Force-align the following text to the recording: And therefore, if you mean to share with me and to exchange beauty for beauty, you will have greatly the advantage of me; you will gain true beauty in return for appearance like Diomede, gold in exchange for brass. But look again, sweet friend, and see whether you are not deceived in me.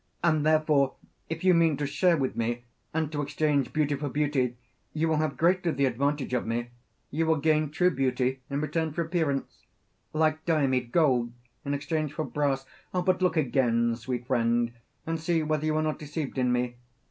And 0.23 0.43
therefore, 0.43 0.95
if 1.29 1.43
you 1.43 1.53
mean 1.53 1.77
to 1.77 1.85
share 1.85 2.17
with 2.17 2.35
me 2.35 2.63
and 2.91 3.11
to 3.11 3.21
exchange 3.21 3.71
beauty 3.71 3.93
for 3.93 4.09
beauty, 4.09 4.57
you 4.95 5.07
will 5.07 5.17
have 5.17 5.37
greatly 5.37 5.71
the 5.73 5.85
advantage 5.85 6.33
of 6.33 6.47
me; 6.47 6.71
you 7.11 7.27
will 7.27 7.35
gain 7.35 7.69
true 7.69 7.91
beauty 7.91 8.41
in 8.49 8.61
return 8.61 8.93
for 8.93 9.03
appearance 9.03 9.67
like 10.11 10.43
Diomede, 10.43 10.91
gold 10.91 11.33
in 11.63 11.75
exchange 11.75 12.13
for 12.13 12.25
brass. 12.25 12.65
But 12.91 13.21
look 13.21 13.37
again, 13.37 13.95
sweet 13.95 14.25
friend, 14.25 14.73
and 15.05 15.19
see 15.19 15.43
whether 15.43 15.67
you 15.67 15.75
are 15.77 15.83
not 15.83 15.99
deceived 15.99 16.39
in 16.39 16.51
me. 16.51 16.77